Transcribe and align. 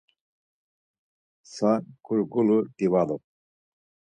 Mtsa, 1.43 1.71
gurgulu. 2.05 2.57
Divalu. 2.77 3.15